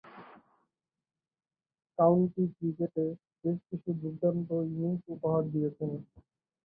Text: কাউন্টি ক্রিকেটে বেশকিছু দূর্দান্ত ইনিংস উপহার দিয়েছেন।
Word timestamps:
কাউন্টি 1.99 2.43
ক্রিকেটে 2.55 3.05
বেশকিছু 3.43 3.89
দূর্দান্ত 4.01 4.49
ইনিংস 4.67 5.03
উপহার 5.15 5.43
দিয়েছেন। 5.51 5.91